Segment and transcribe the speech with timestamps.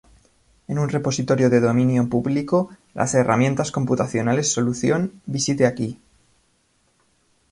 [0.67, 5.99] En un repositorio de dominio público las herramientas computacionales solución, visite aquí.